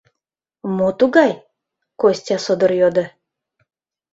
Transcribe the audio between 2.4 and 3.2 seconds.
содор йодо.